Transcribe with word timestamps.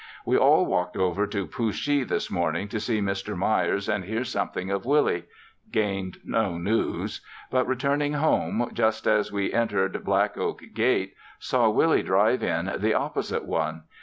We 0.25 0.35
all 0.35 0.65
walked 0.65 0.97
over 0.97 1.27
to 1.27 1.45
Pooshee 1.45 2.03
this 2.07 2.31
morning 2.31 2.67
to 2.69 2.79
see 2.79 3.01
Mr. 3.01 3.37
Myers 3.37 3.87
and 3.87 4.03
hear 4.03 4.23
something 4.23 4.71
of 4.71 4.83
Willie; 4.83 5.25
gained 5.71 6.17
no 6.25 6.57
news; 6.57 7.21
but 7.51 7.67
returning 7.67 8.13
home, 8.13 8.71
just 8.73 9.05
as 9.05 9.31
we 9.31 9.53
entered 9.53 10.03
Black 10.03 10.39
Oak 10.39 10.63
gate, 10.73 11.13
saw 11.37 11.69
Willie 11.69 12.01
drive 12.01 12.41
in 12.41 12.73
the 12.79 12.95
opposite 12.95 13.45
one. 13.45 13.83